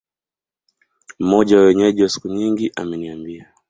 [1.19, 3.51] Mmoja wa Wenyeji wa siku nyingi ameniambia